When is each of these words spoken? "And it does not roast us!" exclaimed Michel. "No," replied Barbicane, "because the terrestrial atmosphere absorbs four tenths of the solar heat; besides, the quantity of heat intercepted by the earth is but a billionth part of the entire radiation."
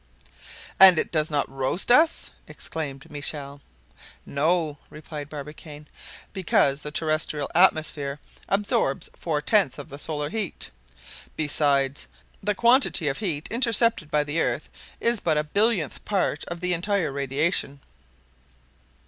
"And 0.79 0.97
it 0.97 1.11
does 1.11 1.29
not 1.29 1.47
roast 1.47 1.91
us!" 1.91 2.31
exclaimed 2.47 3.11
Michel. 3.11 3.61
"No," 4.25 4.79
replied 4.89 5.29
Barbicane, 5.29 5.87
"because 6.33 6.81
the 6.81 6.89
terrestrial 6.89 7.51
atmosphere 7.53 8.19
absorbs 8.49 9.11
four 9.15 9.41
tenths 9.43 9.77
of 9.77 9.89
the 9.89 9.99
solar 9.99 10.31
heat; 10.31 10.71
besides, 11.35 12.07
the 12.41 12.55
quantity 12.55 13.09
of 13.09 13.19
heat 13.19 13.47
intercepted 13.51 14.09
by 14.09 14.23
the 14.23 14.39
earth 14.41 14.69
is 14.99 15.19
but 15.19 15.37
a 15.37 15.43
billionth 15.43 16.03
part 16.03 16.43
of 16.45 16.61
the 16.61 16.73
entire 16.73 17.11
radiation." 17.11 17.79